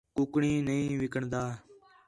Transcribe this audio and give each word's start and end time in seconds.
کُکڑیں 0.15 0.57
نہیں 0.67 0.87
وکݨدا 1.01 1.43